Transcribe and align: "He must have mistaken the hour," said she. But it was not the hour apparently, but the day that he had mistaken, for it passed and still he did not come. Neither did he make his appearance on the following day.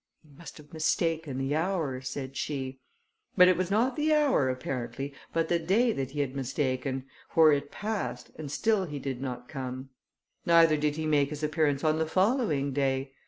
"He 0.23 0.29
must 0.35 0.57
have 0.57 0.73
mistaken 0.73 1.37
the 1.37 1.55
hour," 1.55 2.01
said 2.01 2.35
she. 2.35 2.79
But 3.37 3.47
it 3.47 3.55
was 3.55 3.69
not 3.69 3.95
the 3.95 4.11
hour 4.15 4.49
apparently, 4.49 5.13
but 5.31 5.47
the 5.47 5.59
day 5.59 5.91
that 5.91 6.09
he 6.09 6.21
had 6.21 6.35
mistaken, 6.35 7.05
for 7.29 7.53
it 7.53 7.69
passed 7.69 8.31
and 8.35 8.51
still 8.51 8.85
he 8.85 8.97
did 8.97 9.21
not 9.21 9.47
come. 9.47 9.91
Neither 10.43 10.75
did 10.75 10.95
he 10.95 11.05
make 11.05 11.29
his 11.29 11.43
appearance 11.43 11.83
on 11.83 11.99
the 11.99 12.07
following 12.07 12.73
day. 12.73 13.13